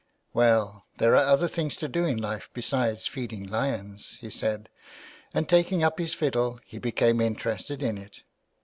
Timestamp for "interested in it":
7.21-8.23